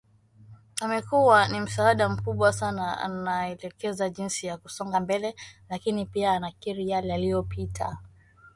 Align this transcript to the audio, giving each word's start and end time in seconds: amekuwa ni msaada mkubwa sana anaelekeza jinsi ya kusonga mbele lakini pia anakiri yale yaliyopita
amekuwa 0.81 1.47
ni 1.47 1.59
msaada 1.59 2.09
mkubwa 2.09 2.53
sana 2.53 2.97
anaelekeza 2.97 4.09
jinsi 4.09 4.47
ya 4.47 4.57
kusonga 4.57 4.99
mbele 4.99 5.35
lakini 5.69 6.05
pia 6.05 6.31
anakiri 6.31 6.89
yale 6.89 7.07
yaliyopita 7.07 7.97